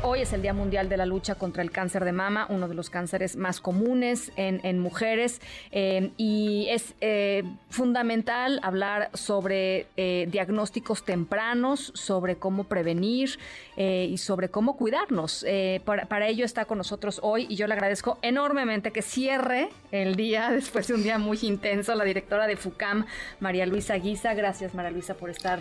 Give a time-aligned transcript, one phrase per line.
[0.00, 2.74] Hoy es el Día Mundial de la Lucha contra el Cáncer de Mama, uno de
[2.76, 5.40] los cánceres más comunes en, mujeres.
[5.72, 13.40] Eh, y es eh, fundamental hablar sobre eh, diagnósticos tempranos, sobre cómo prevenir
[13.76, 15.44] y sobre cómo cuidarnos.
[15.84, 20.16] Para, para, ello está con nosotros hoy y yo le agradezco enormemente que cierre el
[20.16, 23.06] día después de un día muy intenso la directora de FUCAM,
[23.40, 24.34] María Luisa Guisa.
[24.34, 25.60] Gracias, María Luisa, por estar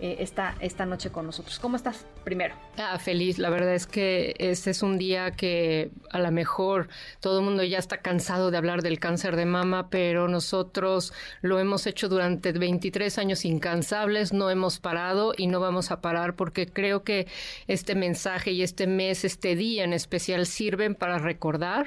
[0.00, 1.58] esta, esta noche con nosotros.
[1.58, 2.54] ¿Cómo estás primero?
[2.78, 3.38] Ah, feliz.
[3.38, 6.88] La verdad es que este es un día que a lo mejor
[7.20, 11.60] todo el mundo ya está cansado de hablar del cáncer de mama, pero nosotros lo
[11.60, 16.66] hemos hecho durante 23 años incansables, no hemos parado y no vamos a parar porque
[16.66, 17.28] creo que
[17.68, 21.86] este mensaje y este mes, este día en especial sirven para recordar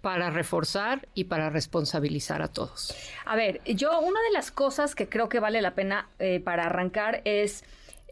[0.00, 2.94] para reforzar y para responsabilizar a todos.
[3.24, 6.66] A ver, yo una de las cosas que creo que vale la pena eh, para
[6.66, 7.64] arrancar es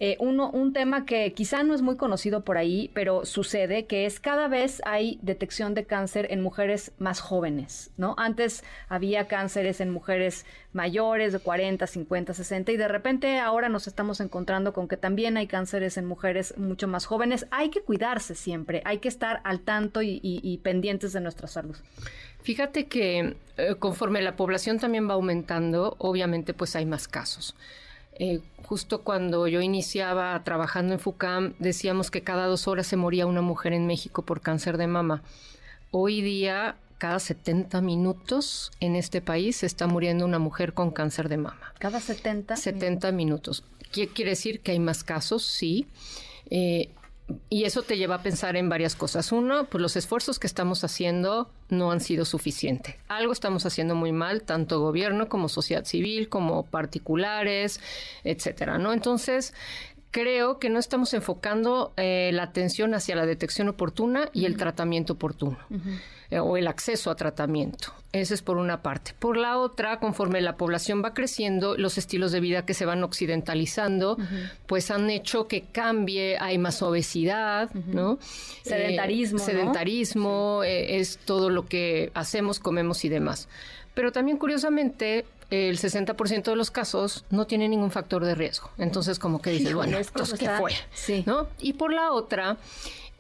[0.04, 4.04] eh, uno, un tema que quizá no es muy conocido por ahí, pero sucede, que
[4.04, 8.16] es cada vez hay detección de cáncer en mujeres más jóvenes, ¿no?
[8.18, 13.86] Antes había cánceres en mujeres mayores de 40, 50, 60 y de repente ahora nos
[13.86, 17.46] estamos encontrando con que también hay cánceres en mujeres mucho más jóvenes.
[17.52, 21.76] Hay que cuidarse siempre, hay que estar al tanto y, pendientes de nuestra salud.
[22.40, 27.54] Fíjate que eh, conforme la población también va aumentando, obviamente pues hay más casos.
[28.24, 33.26] Eh, justo cuando yo iniciaba trabajando en FUCAM, decíamos que cada dos horas se moría
[33.26, 35.24] una mujer en México por cáncer de mama.
[35.90, 41.28] Hoy día, cada 70 minutos en este país se está muriendo una mujer con cáncer
[41.28, 41.74] de mama.
[41.80, 42.54] ¿Cada 70?
[42.54, 43.64] 70 minutos.
[43.90, 45.44] ¿Qué quiere decir que hay más casos?
[45.44, 45.88] Sí.
[46.48, 46.90] Eh,
[47.48, 49.32] y eso te lleva a pensar en varias cosas.
[49.32, 52.96] Uno, pues los esfuerzos que estamos haciendo no han sido suficientes.
[53.08, 57.80] Algo estamos haciendo muy mal, tanto gobierno como sociedad civil, como particulares,
[58.24, 58.92] etcétera, ¿no?
[58.92, 59.54] Entonces,
[60.12, 65.14] creo que no estamos enfocando eh, la atención hacia la detección oportuna y el tratamiento
[65.14, 65.58] oportuno.
[66.30, 67.92] Eh, o el acceso a tratamiento.
[68.12, 69.14] Ese es por una parte.
[69.18, 73.02] Por la otra, conforme la población va creciendo, los estilos de vida que se van
[73.02, 74.18] occidentalizando,
[74.66, 78.18] pues han hecho que cambie, hay más obesidad, ¿no?
[78.62, 79.38] Sedentarismo.
[79.38, 83.48] Eh, sedentarismo, es todo lo que hacemos, comemos y demás.
[83.94, 88.70] Pero también, curiosamente, el 60% de los casos no tiene ningún factor de riesgo.
[88.78, 90.72] Entonces, como que dices, bueno, esto ¿qué fue?
[90.94, 91.24] Sí.
[91.26, 91.46] ¿No?
[91.60, 92.56] Y por la otra,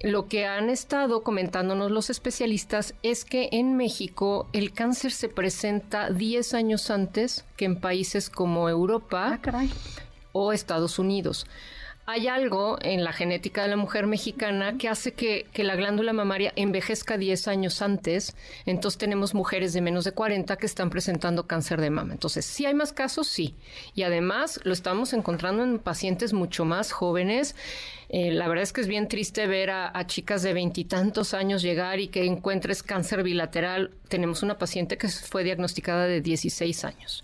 [0.02, 6.10] lo que han estado comentándonos los especialistas es que en México el cáncer se presenta
[6.10, 9.64] 10 años antes que en países como Europa ah,
[10.32, 11.46] o Estados Unidos
[12.04, 16.52] hay algo en la genética de la mujer mexicana que hace que, la glándula mamaria
[16.56, 18.34] envejezca 10 años antes.
[18.66, 22.12] Entonces tenemos mujeres de menos de 40 que están presentando cáncer de mama.
[22.12, 23.54] Entonces, si hay más casos, sí.
[23.94, 27.54] Y además lo estamos encontrando en pacientes mucho más jóvenes.
[28.08, 31.62] Eh, la verdad es que es bien triste ver a, a chicas de veintitantos años
[31.62, 33.92] llegar y que encuentres cáncer bilateral.
[34.08, 37.22] Tenemos una paciente que fue diagnosticada de 16 años.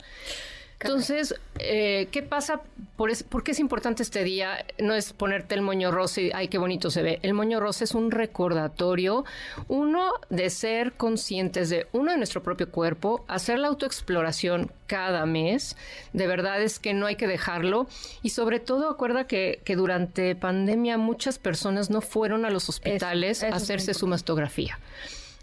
[0.81, 2.61] Entonces, eh, ¿qué pasa?
[2.97, 3.12] Por,
[3.43, 4.65] qué es importante este día?
[4.78, 7.19] No es ponerte el moño rosa y, ay, qué bonito se ve.
[7.22, 9.25] El moño rosa es un recordatorio,
[9.66, 15.77] uno, de ser conscientes de, uno, de nuestro propio cuerpo, hacer la autoexploración cada mes.
[16.12, 17.89] De verdad es que no hay que dejarlo.
[18.22, 23.49] Y sobre todo, acuerda que, durante pandemia muchas personas no fueron a los hospitales a
[23.49, 24.78] hacerse su mastografía.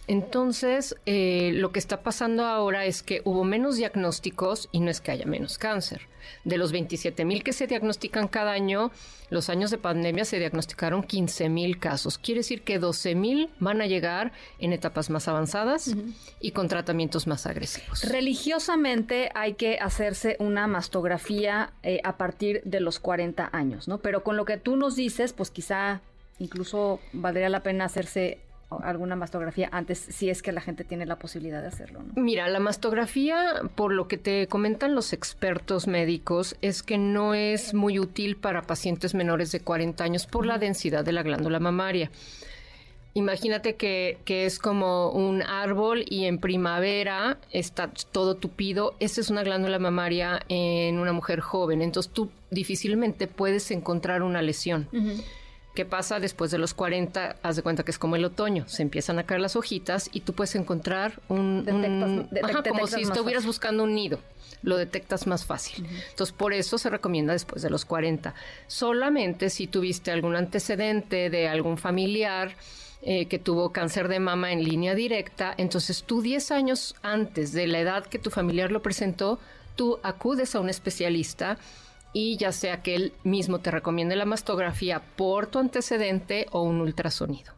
[0.08, 5.02] Entonces, eh, lo que está pasando ahora es que hubo menos diagnósticos y no es
[5.02, 6.02] que haya menos cáncer.
[6.44, 8.92] De los 27 mil que se diagnostican cada año,
[9.30, 12.18] los años de pandemia se diagnosticaron 15 mil casos.
[12.18, 15.96] Quiere decir que 12 mil van a llegar en etapas más avanzadas
[16.40, 18.04] y con tratamientos más agresivos.
[18.04, 24.00] Religiosamente hay que hacerse una mastografía eh, a partir de los 40 años, ¿no?
[24.00, 26.02] Pero con lo que tú nos dices, pues quizá
[26.40, 28.40] incluso valdría la pena hacerse
[28.70, 32.02] alguna mastografía antes si es que la gente tiene la posibilidad de hacerlo.
[32.16, 37.74] Mira, la mastografía, por lo que te comentan los expertos médicos, es que no es
[37.74, 42.12] muy útil para pacientes menores de 40 años por la densidad de la glándula mamaria.
[43.18, 48.94] Imagínate que, que, es como un árbol y en primavera está todo tupido.
[49.00, 51.82] Esa es una glándula mamaria en una mujer joven.
[51.82, 54.90] Entonces tú difícilmente puedes encontrar una lesión.
[55.76, 57.36] ¿Qué pasa después de los 40?
[57.44, 60.22] Haz de cuenta que es como el otoño, se empiezan a caer las hojitas y
[60.22, 61.66] tú puedes encontrar un...
[62.68, 64.20] como si estuvieras buscando un nido
[64.62, 65.86] lo detectas más fácil.
[66.10, 68.34] Entonces, por eso se recomienda después de los 40.
[68.68, 72.56] Solamente si tuviste algún antecedente de algún familiar
[73.02, 77.68] eh, que tuvo cáncer de mama en línea directa, entonces tú 10 años antes de
[77.68, 79.40] la edad que tu familiar lo presentó,
[79.76, 81.60] tú acudes a un especialista
[82.16, 86.80] y ya sea que él mismo te recomiende la mastografía por tu antecedente o un
[86.80, 87.52] ultrasonido.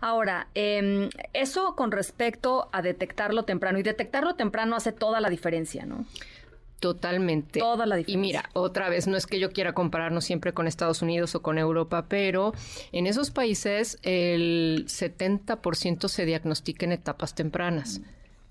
[0.00, 5.86] Ahora, em, eso con respecto a detectarlo temprano, y detectarlo temprano hace toda la diferencia,
[5.86, 6.06] ¿no?
[6.78, 7.58] Totalmente.
[7.58, 8.16] Toda la diferencia.
[8.16, 11.42] Y mira, otra vez, no es que yo quiera compararnos siempre con Estados Unidos o
[11.42, 12.52] con Europa, pero
[12.92, 18.02] en esos países el 70% se diagnostica en etapas tempranas.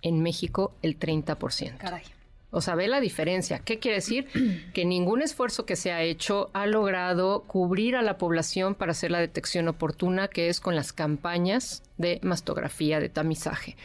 [0.02, 1.78] En México, el 30%.
[1.78, 2.04] Caray.
[2.52, 3.60] O sea, ve la diferencia.
[3.60, 4.28] ¿Qué quiere decir?
[4.74, 9.12] Que ningún esfuerzo que se ha hecho ha logrado cubrir a la población para hacer
[9.12, 13.76] la detección oportuna, que es con las campañas de mastografía, de tamizaje.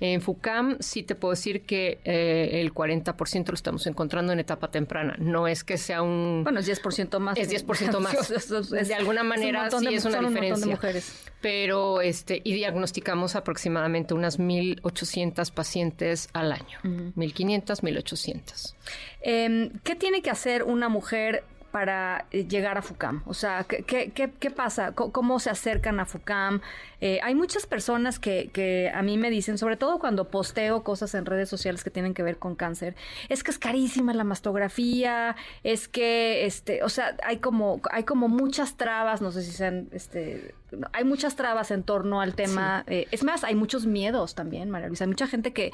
[0.00, 4.70] En FUCAM sí te puedo decir que eh, el 40% lo estamos encontrando en etapa
[4.70, 5.14] temprana.
[5.18, 6.40] No es que sea un...
[6.42, 7.36] Bueno, es 10% más.
[7.36, 8.70] Es 10% más.
[8.70, 10.64] de alguna manera sí es una diferencia.
[10.64, 11.22] Un mujeres.
[11.42, 16.78] Pero, este, y diagnosticamos aproximadamente unas 1.800 pacientes al año.
[16.82, 18.74] 1.500, 1.800.
[19.22, 23.22] Eh, ¿Qué tiene que hacer una mujer para eh, llegar a FUCAM?
[23.26, 24.92] O sea, ¿qué, qué, pasa?
[24.92, 26.60] ¿Cómo se acercan a FUCAM?
[27.00, 31.14] Eh, hay muchas personas que, que, a mí me dicen, sobre todo cuando posteo cosas
[31.14, 32.94] en redes sociales que tienen que ver con cáncer,
[33.28, 38.28] es que es carísima la mastografía, es que, este, o sea, hay como, hay como
[38.28, 40.54] muchas trabas, no sé si sean, este,
[40.92, 42.84] hay muchas trabas en torno al tema.
[42.86, 45.04] Eh, es más, hay muchos miedos también, María Luisa.
[45.04, 45.72] Hay mucha gente que,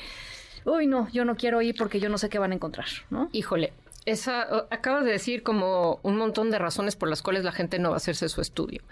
[0.65, 3.29] uy, no, yo no quiero ir porque yo no sé qué van a encontrar, ¿no?
[3.33, 3.73] Híjole,
[4.07, 7.91] esa, acabas de decir como un montón de razones por las cuales la gente no
[7.91, 8.83] va a hacerse su estudio.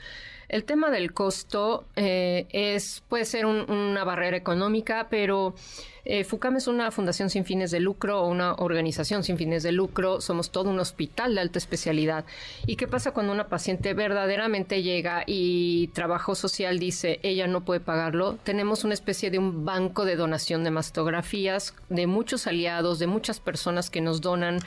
[0.48, 5.54] El tema del costo eh, es, puede ser una barrera económica, pero
[6.04, 9.72] eh, FUCAM es una fundación sin fines de lucro o una organización sin fines de
[9.72, 10.20] lucro.
[10.20, 12.26] Somos todo un hospital de alta especialidad.
[12.66, 17.80] ¿Y qué pasa cuando una paciente verdaderamente llega y trabajo social dice ella no puede
[17.80, 18.36] pagarlo?
[18.44, 23.40] Tenemos una especie de un banco de donación de mastografías de muchos aliados, de muchas
[23.40, 24.58] personas que nos donan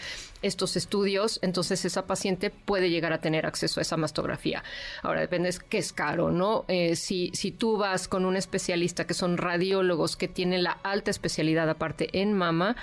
[0.43, 4.63] estos estudios, entonces esa paciente puede llegar a tener acceso a esa mastografía.
[5.01, 6.63] Ahora depende de qué es caro, ¿no?
[6.67, 11.09] Eh, si, si tú vas con un especialista que son radiólogos que tienen la alta
[11.09, 11.26] especialidad
[11.69, 12.75] aparte en mama,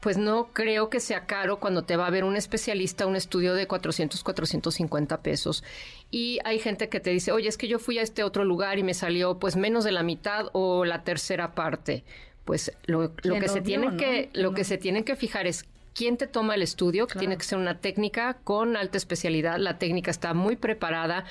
[0.00, 3.54] pues no creo que sea caro cuando te va a ver un especialista un estudio
[3.54, 5.62] de 400, 450 pesos.
[6.10, 8.78] Y hay gente que te dice, oye, es que yo fui a este otro lugar
[8.78, 12.02] y me salió pues menos de la mitad o la tercera parte.
[12.46, 16.26] Pues lo, que se tiene que, lo que se tiene que fijar es quién te
[16.26, 19.58] toma el estudio, que tiene que ser una técnica con alta especialidad.
[19.58, 21.26] La técnica está muy preparada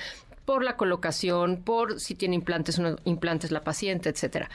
[0.46, 4.50] por la colocación, por si tiene implantes o no implantes la paciente, etcétera.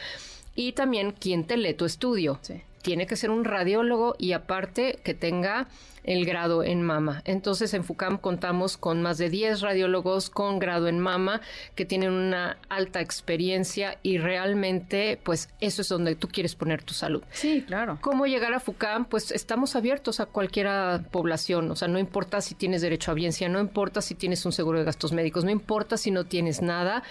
[0.55, 2.41] Y también quién te lee tu estudio.
[2.83, 5.69] Tiene que ser un radiólogo y aparte que tenga
[6.05, 7.23] el grado en mama.
[7.25, 11.41] Entonces en FUCAM contamos con más de 10 radiólogos con grado en mama
[11.75, 16.95] que tienen una alta experiencia y realmente pues eso es donde tú quieres poner tu
[16.95, 17.23] salud.
[17.33, 17.99] Sí, claro.
[18.01, 19.07] ¿Cómo llegar a FUCAM?
[19.07, 20.69] Pues estamos abiertos a cualquier
[21.11, 24.53] población, o sea, no importa si tienes derecho a biencia, no importa si tienes un
[24.53, 27.03] seguro de gastos médicos, no importa si no tienes nada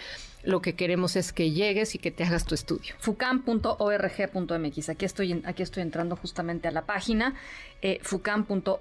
[0.44, 2.96] lo que queremos es que llegues y que te hagas tu estudio.
[3.00, 4.90] fucam.org.mx.
[4.90, 7.34] Aquí estoy, aquí estoy entrando justamente a la página
[7.84, 8.72] eh, fucam.org.mx.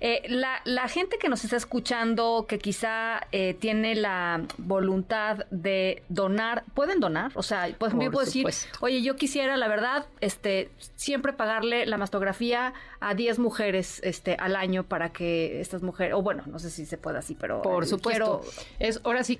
[0.00, 6.02] Eh, la, la, gente que nos está escuchando, que quizá eh, tiene la voluntad de
[6.08, 7.30] donar, ¿pueden donar?
[7.34, 8.46] O sea, pues, yo puedo decir,
[8.80, 14.56] oye, yo quisiera, la verdad, este, siempre pagarle la mastografía a 10 mujeres este, al
[14.56, 17.60] año para que estas mujeres, o bueno, no sé si se puede así, pero...
[17.60, 18.40] Por supuesto.
[18.78, 19.36] Es, ahora sí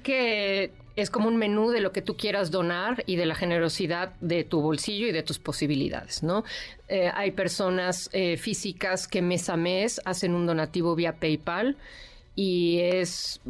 [0.97, 4.45] es como un menú de lo que tú quieras donar y de la generosidad de
[4.45, 6.45] tu bolsillo y de tus posibilidades, ¿no?
[6.89, 11.77] Eh, hay personas eh, físicas que mes a mes hacen un donativo vía PayPal
[12.37, 13.41] y es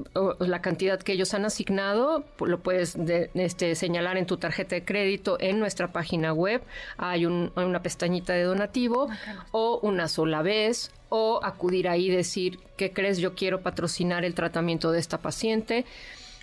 [0.41, 2.97] la cantidad que ellos han asignado, lo puedes
[3.35, 6.63] este, señalar en tu tarjeta de crédito en nuestra página web.
[6.97, 9.09] Hay una pestañita de donativo
[9.53, 13.19] o una sola vez o acudir ahí y decir, ¿qué crees?
[13.19, 15.85] Yo quiero patrocinar el tratamiento de esta paciente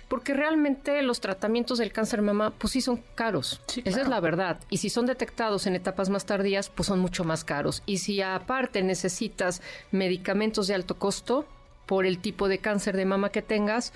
[0.08, 3.60] porque realmente los tratamientos del cáncer mama, pues sí son caros.
[3.84, 4.58] Esa es la verdad.
[4.70, 7.82] Y si son detectados en etapas más tardías, pues son mucho más caros.
[7.84, 11.46] Y si aparte necesitas medicamentos de alto costo
[11.86, 13.92] por el tipo de cáncer de mama que tengas,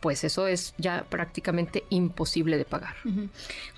[0.00, 2.94] pues eso es ya prácticamente imposible de pagar.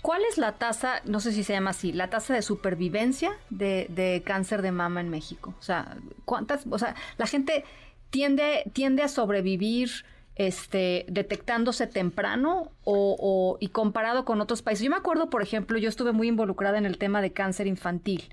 [0.03, 3.87] ¿Cuál es la tasa, no sé si se llama así, la tasa de supervivencia de,
[3.89, 5.55] de cáncer de mama en México?
[5.59, 5.97] O sea,
[6.27, 7.65] ¿cuántas, o sea, la gente
[8.11, 10.05] tiende, tiende a sobrevivir
[10.37, 14.85] este, detectándose temprano o, y comparado con otros países.
[14.85, 18.31] Yo me acuerdo, por ejemplo, yo estuve muy involucrada en el tema de cáncer infantil.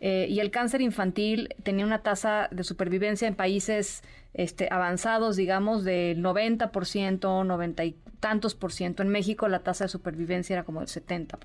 [0.00, 5.84] eh, y el cáncer infantil tenía una tasa de supervivencia en países este, avanzados, digamos,
[5.84, 9.02] del 90%, 90 y tantos por ciento.
[9.02, 11.36] En México la tasa de supervivencia era como del 70%.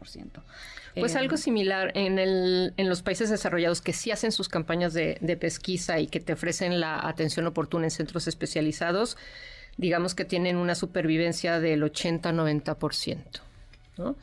[0.99, 5.17] Pues algo similar en, el, en los países desarrollados que sí hacen sus campañas de,
[5.19, 9.17] de pesquisa y que te ofrecen la atención oportuna en centros especializados,
[9.77, 13.41] digamos que tienen una supervivencia del 80-90%.
[13.97, 14.15] ¿no?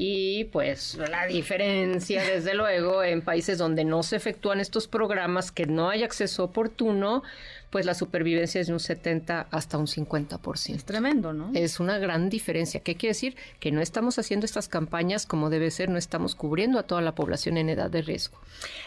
[0.00, 5.66] Y pues la diferencia, desde luego, en países donde no se efectúan estos programas, que
[5.66, 7.24] no hay acceso oportuno,
[7.70, 10.74] pues la supervivencia es de un 70 hasta un 50%.
[10.76, 11.50] Es tremendo, ¿no?
[11.52, 12.78] Es una gran diferencia.
[12.78, 13.36] ¿Qué quiere decir?
[13.58, 17.16] Que no estamos haciendo estas campañas como debe ser, no estamos cubriendo a toda la
[17.16, 18.38] población en edad de riesgo.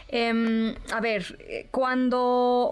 [0.08, 2.72] Em, a ver, eh, cuando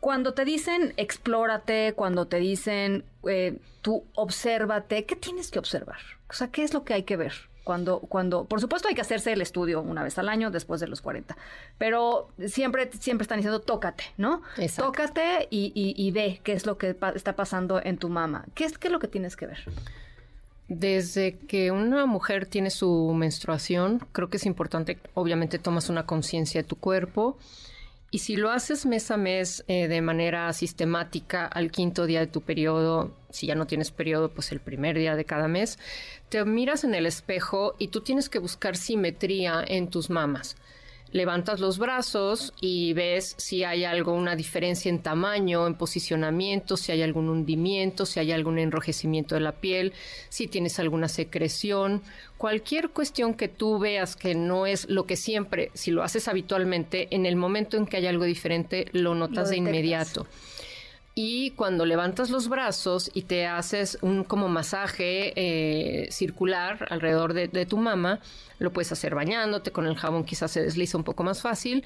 [0.00, 5.98] cuando te dicen explórate, cuando te dicen eh, tú obsérvate, ¿qué tienes que observar?
[6.28, 7.34] O sea, ¿qué es lo que hay que ver?
[7.64, 10.88] Cuando, cuando, por supuesto hay que hacerse el estudio una vez al año después de
[10.88, 11.36] los 40,
[11.76, 14.42] pero siempre, siempre están diciendo tócate, ¿no?
[14.76, 18.46] Tócate y, y, ve qué es lo que está pasando en tu mama.
[18.54, 19.58] ¿Qué es, ¿Qué es lo que tienes que ver?
[20.68, 26.62] Desde que una mujer tiene su menstruación, creo que es importante, obviamente tomas una conciencia
[26.62, 27.36] de tu cuerpo,
[28.10, 32.26] y si lo haces mes a mes eh, de manera sistemática al quinto día de
[32.26, 35.78] tu periodo, si ya no tienes periodo, pues el primer día de cada mes,
[36.28, 40.56] te miras en el espejo y tú tienes que buscar simetría en tus mamas
[41.12, 46.92] levantas los brazos y ves si hay algo, una diferencia en tamaño, en posicionamiento, si
[46.92, 49.92] hay algún hundimiento, si hay algún enrojecimiento de la piel,
[50.28, 52.02] si tienes alguna secreción,
[52.38, 57.08] cualquier cuestión que tú veas que no es lo que siempre, si lo haces habitualmente,
[57.14, 60.26] en el momento en que hay algo diferente, lo notas de inmediato.
[61.22, 67.46] Y cuando levantas los brazos y te haces un como masaje eh, circular alrededor de,
[67.46, 68.20] de tu mama,
[68.58, 71.84] lo puedes hacer bañándote, con el jabón quizás se desliza un poco más fácil.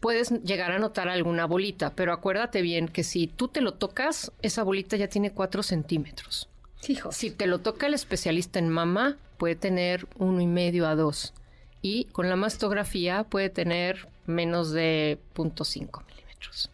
[0.00, 4.32] Puedes llegar a notar alguna bolita, pero acuérdate bien que si tú te lo tocas,
[4.40, 6.48] esa bolita ya tiene cuatro centímetros.
[6.88, 7.12] Hijo.
[7.12, 11.34] Si te lo toca el especialista en mama, puede tener uno y medio a dos.
[11.82, 16.70] Y con la mastografía puede tener menos de 0.5 milímetros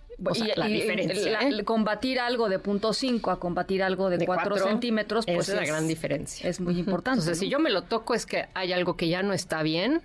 [0.56, 1.40] la diferencia.
[1.40, 1.64] ¿eh?
[1.64, 5.88] combatir algo de punto 5 a combatir algo de 4 centímetros, pues es la gran
[5.88, 6.48] diferencia.
[6.48, 7.20] Es muy importante.
[7.20, 10.02] Entonces, si yo me lo toco es que hay algo que ya no está bien.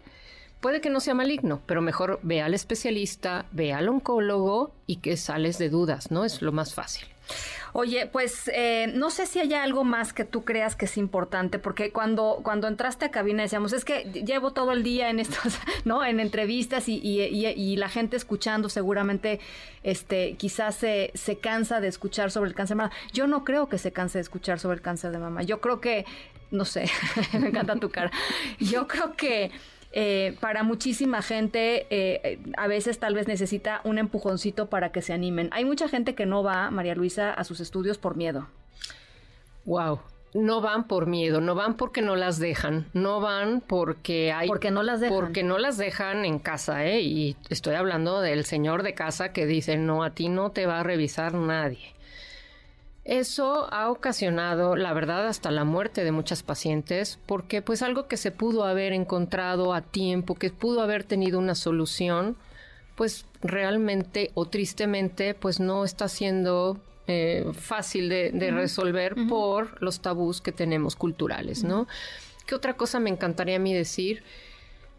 [0.59, 5.15] Puede que no sea maligno, pero mejor ve al especialista, ve al oncólogo y que
[5.15, 6.25] sales de dudas, ¿no?
[6.25, 7.07] Es lo más fácil.
[7.74, 11.60] Oye, pues eh, no sé si hay algo más que tú creas que es importante,
[11.60, 15.60] porque cuando, cuando entraste a cabina decíamos, es que llevo todo el día en estos,
[15.86, 16.03] ¿no?
[16.03, 19.39] En entrevistas y, y, y, la gente escuchando seguramente,
[19.84, 22.96] este, quizás se, se cansa de escuchar sobre el cáncer de mama.
[23.13, 25.43] Yo no creo que se canse de escuchar sobre el cáncer de mama.
[25.43, 26.05] Yo creo que,
[26.51, 26.89] no sé,
[27.39, 28.12] me encanta tu cara.
[28.60, 29.51] Yo creo que
[29.91, 35.13] eh, para muchísima gente eh, a veces tal vez necesita un empujoncito para que se
[35.13, 35.50] animen.
[35.51, 38.48] Hay mucha gente que no va, María Luisa, a sus estudios por miedo.
[39.65, 40.00] Wow.
[40.34, 44.48] No van por miedo, no van porque no las dejan, no van porque hay...
[44.48, 45.17] Porque no las dejan.
[45.17, 47.01] Porque no las dejan en casa, ¿eh?
[47.01, 50.82] Y estoy hablando del señor de casa que dice, no, a ti no te va
[50.82, 51.97] a revisar nadie.
[53.07, 58.17] Eso ha ocasionado, la verdad, hasta la muerte de muchas pacientes, porque pues algo que
[58.17, 62.35] se pudo haber encontrado a tiempo, que pudo haber tenido una solución,
[62.95, 70.41] pues realmente o tristemente, pues no está siendo eh, fácil de, resolver por los tabús
[70.41, 71.87] que tenemos culturales, ¿no?
[72.45, 74.21] ¿Qué otra cosa me encantaría a mí decir?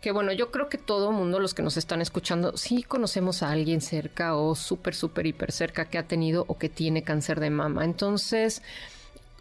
[0.01, 3.51] Que bueno, yo creo que todo mundo, los que nos están escuchando, sí conocemos a
[3.51, 7.51] alguien cerca o súper, súper, hiper cerca que ha tenido o que tiene cáncer de
[7.51, 7.85] mama.
[7.85, 8.63] Entonces,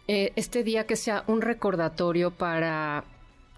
[0.08, 3.04] eh, este día que sea un recordatorio para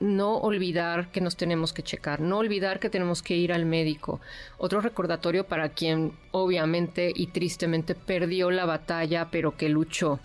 [0.00, 4.20] no olvidar que nos tenemos que checar, no olvidar que tenemos que ir al médico.
[4.58, 10.18] Otro recordatorio para quien obviamente y tristemente perdió la batalla, pero que luchó.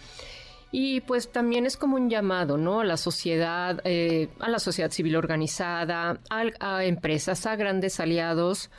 [0.78, 2.82] Y pues también es como un llamado, ¿no?
[2.82, 8.70] A la sociedad, eh, a la sociedad civil organizada, a, empresas, a grandes aliados,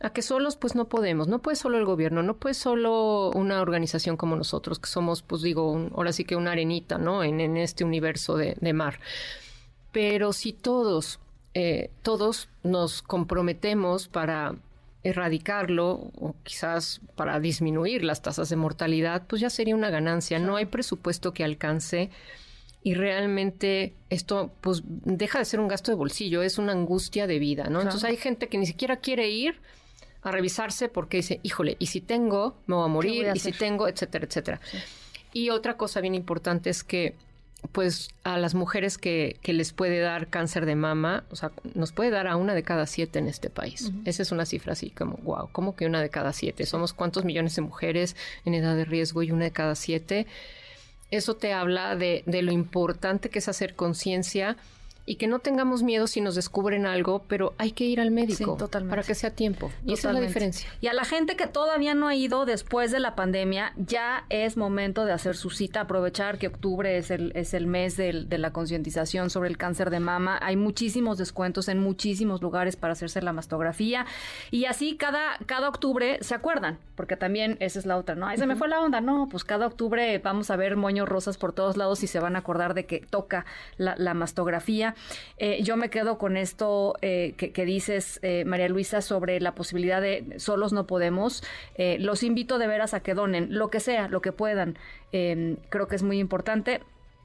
[0.00, 3.60] a que solos pues no podemos, no puede solo el gobierno, no puede solo una
[3.60, 7.22] organización como nosotros, que somos pues digo, ahora sí que una arenita, ¿no?
[7.22, 8.98] En, en este universo de, de, mar.
[9.92, 11.20] Pero si todos,
[11.52, 14.54] eh, todos nos comprometemos para
[15.04, 20.38] erradicarlo o quizás para disminuir las tasas de mortalidad, pues ya sería una ganancia.
[20.38, 22.10] No hay presupuesto que alcance
[22.84, 27.38] y realmente esto pues deja de ser un gasto de bolsillo, es una angustia de
[27.38, 27.80] vida, ¿no?
[27.80, 29.60] Entonces hay gente que ni siquiera quiere ir
[30.22, 33.88] a revisarse porque dice, híjole, y si tengo, me voy a morir, y si tengo,
[33.88, 34.60] etcétera, etcétera.
[35.32, 37.16] Y otra cosa bien importante es que
[37.70, 41.92] pues a las mujeres que, que, les puede dar cáncer de mama, o sea, nos
[41.92, 43.92] puede dar a una de cada siete en este país.
[44.04, 46.66] Esa es una cifra así como, wow, ¿cómo que una de cada siete?
[46.66, 50.26] Somos cuántos millones de mujeres en edad de riesgo y una de cada siete.
[51.10, 54.56] Eso te habla de, de lo importante que es hacer conciencia
[55.04, 58.56] y que no tengamos miedo si nos descubren algo, pero hay que ir al médico
[58.88, 59.70] para que sea tiempo.
[59.84, 60.68] Y esa es la diferencia.
[60.80, 64.56] Y a la gente que todavía no ha ido después de la pandemia, ya es
[64.56, 68.52] momento de hacer su cita, aprovechar que octubre es el, es el mes de la
[68.52, 70.38] concientización sobre el cáncer de mama.
[70.40, 74.06] Hay muchísimos descuentos en muchísimos lugares para hacerse la mastografía.
[74.50, 78.26] Y así cada, cada octubre se acuerdan, porque también esa es la otra, ¿no?
[78.26, 79.00] Ahí se me fue la onda.
[79.00, 82.36] No, pues cada octubre vamos a ver moños rosas por todos lados y se van
[82.36, 83.44] a acordar de que toca
[83.76, 84.91] la, la mastografía.
[85.36, 90.00] Eh, yo me quedo con esto eh, que, dices, eh, María Luisa, sobre la posibilidad
[90.00, 91.42] de solos no podemos.
[91.76, 94.78] los invito de veras a que donen lo que sea, lo que puedan.
[95.10, 96.80] creo que es muy importante.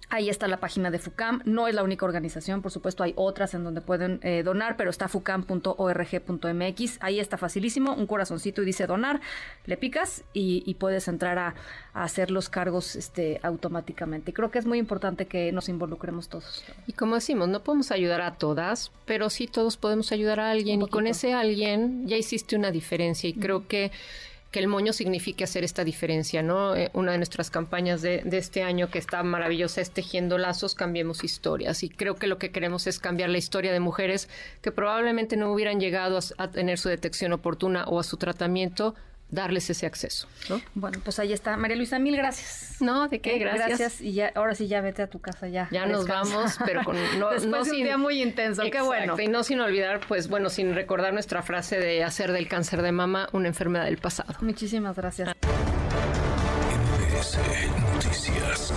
[0.10, 1.42] Ahí está la página de FUCAM.
[1.44, 4.90] No es la única organización, por supuesto, hay otras en donde pueden eh, donar, pero
[4.90, 6.98] está fucam.org.mx.
[7.02, 9.20] Ahí está facilísimo, un corazoncito y dice donar.
[9.66, 11.56] Le picas y, puedes entrar a,
[11.94, 14.32] hacer los cargos este, automáticamente.
[14.32, 16.64] Creo que es muy importante que nos involucremos todos.
[16.86, 20.84] Y como decimos, no podemos ayudar a todas, pero sí todos podemos ayudar a alguien.
[20.84, 23.30] Y con ese alguien ya hiciste una diferencia.
[23.30, 23.92] Y creo que
[24.52, 26.76] que el moño signifique hacer esta diferencia, ¿no?
[26.76, 31.24] Eh, una de nuestras campañas de, este año que está maravillosa es Tejiendo Lazos, Cambiemos
[31.24, 31.84] Historias.
[31.84, 34.30] Y creo que lo que queremos es cambiar la historia de mujeres
[34.62, 38.96] que probablemente no hubieran llegado a tener su detección oportuna o a su tratamiento
[39.30, 40.28] darles ese acceso.
[40.50, 40.62] ¿no?
[40.74, 41.58] Bueno, pues ahí está.
[41.58, 42.78] María Luisa, mil gracias.
[42.80, 43.36] No, ¿de qué?
[43.36, 43.68] Eh, gracias.
[43.68, 44.02] Gracias.
[44.02, 45.68] Y ya, ahora sí ya vete a tu casa ya.
[45.72, 48.64] Ya nos vamos, pero con no, no sin, un día muy intenso.
[48.72, 49.20] qué bueno.
[49.20, 52.92] Y no sin olvidar, pues bueno, sin recordar nuestra frase de hacer del cáncer de
[52.92, 54.36] mama una enfermedad del pasado.
[54.42, 55.30] Muchísimas gracias.
[57.94, 58.74] Noticias.